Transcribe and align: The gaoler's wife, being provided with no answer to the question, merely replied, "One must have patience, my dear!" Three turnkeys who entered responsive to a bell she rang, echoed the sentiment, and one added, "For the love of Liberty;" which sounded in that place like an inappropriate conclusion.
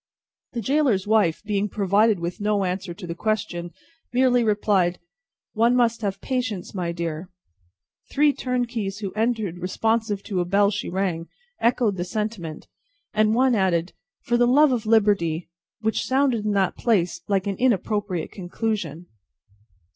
The 0.53 0.63
gaoler's 0.63 1.05
wife, 1.05 1.43
being 1.43 1.69
provided 1.69 2.17
with 2.19 2.41
no 2.41 2.63
answer 2.63 2.91
to 2.91 3.05
the 3.05 3.13
question, 3.13 3.69
merely 4.11 4.43
replied, 4.43 4.97
"One 5.53 5.75
must 5.75 6.01
have 6.01 6.19
patience, 6.21 6.73
my 6.73 6.91
dear!" 6.91 7.29
Three 8.09 8.33
turnkeys 8.33 8.97
who 8.97 9.11
entered 9.13 9.59
responsive 9.59 10.23
to 10.23 10.39
a 10.39 10.45
bell 10.45 10.71
she 10.71 10.89
rang, 10.89 11.27
echoed 11.59 11.97
the 11.97 12.03
sentiment, 12.03 12.67
and 13.13 13.35
one 13.35 13.53
added, 13.53 13.93
"For 14.23 14.37
the 14.37 14.47
love 14.47 14.71
of 14.71 14.87
Liberty;" 14.87 15.51
which 15.81 16.01
sounded 16.03 16.45
in 16.45 16.53
that 16.53 16.75
place 16.75 17.21
like 17.27 17.45
an 17.45 17.57
inappropriate 17.57 18.31
conclusion. 18.31 19.05